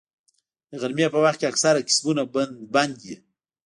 د 0.69 0.71
غرمې 0.81 1.07
په 1.13 1.19
وخت 1.23 1.37
کې 1.39 1.49
اکثره 1.51 1.81
کسبونه 1.87 2.21
بنده 2.73 3.03
وي 3.07 3.15